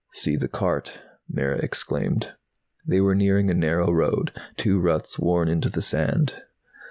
[0.13, 0.99] "See the cart!"
[1.29, 2.31] Mara exclaimed.
[2.87, 6.41] They were nearing a narrow road, two ruts worn into the sand.